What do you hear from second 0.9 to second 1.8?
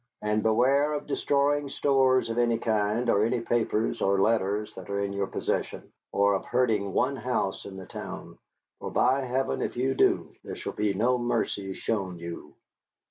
of destroying